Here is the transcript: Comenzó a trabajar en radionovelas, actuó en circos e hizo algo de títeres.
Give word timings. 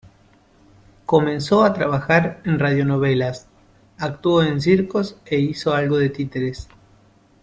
Comenzó 1.05 1.63
a 1.63 1.73
trabajar 1.75 2.41
en 2.43 2.57
radionovelas, 2.57 3.45
actuó 3.99 4.41
en 4.41 4.59
circos 4.59 5.17
e 5.27 5.37
hizo 5.37 5.75
algo 5.75 5.99
de 5.99 6.09
títeres. 6.09 6.67